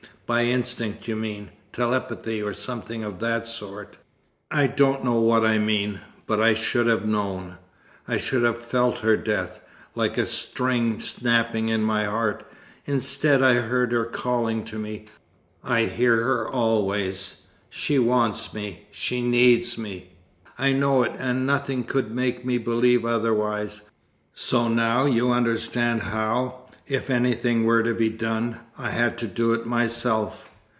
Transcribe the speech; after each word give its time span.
"By 0.33 0.45
instinct, 0.45 1.09
you 1.09 1.17
mean 1.17 1.49
telepathy, 1.73 2.41
or 2.41 2.53
something 2.53 3.03
of 3.03 3.19
that 3.19 3.45
sort?" 3.45 3.97
"I 4.49 4.65
don't 4.65 5.03
know 5.03 5.19
what 5.19 5.43
I 5.45 5.57
mean, 5.57 5.99
but 6.25 6.39
I 6.39 6.53
should 6.53 6.87
have 6.87 7.05
known. 7.05 7.57
I 8.07 8.17
should 8.17 8.43
have 8.43 8.57
felt 8.57 8.99
her 8.99 9.17
death, 9.17 9.59
like 9.93 10.17
a 10.17 10.25
string 10.25 11.01
snapping 11.01 11.67
in 11.67 11.83
my 11.83 12.05
heart. 12.05 12.49
Instead, 12.85 13.43
I 13.43 13.55
heard 13.55 13.91
her 13.91 14.05
calling 14.05 14.63
to 14.63 14.79
me 14.79 15.07
I 15.65 15.83
hear 15.83 16.15
her 16.23 16.49
always. 16.49 17.47
She 17.69 17.99
wants 17.99 18.53
me. 18.53 18.87
She 18.89 19.21
needs 19.21 19.77
me. 19.77 20.13
I 20.57 20.71
know 20.71 21.03
it, 21.03 21.11
and 21.17 21.45
nothing 21.45 21.83
could 21.83 22.09
make 22.15 22.45
me 22.45 22.57
believe 22.57 23.03
otherwise. 23.03 23.81
So 24.33 24.69
now 24.69 25.05
you 25.07 25.31
understand 25.31 26.03
how, 26.03 26.61
if 26.87 27.09
anything 27.09 27.63
were 27.63 27.83
to 27.83 27.93
be 27.93 28.09
done, 28.09 28.59
I 28.77 28.89
had 28.89 29.17
to 29.19 29.27
do 29.27 29.53
it 29.53 29.65
myself. 29.65 30.49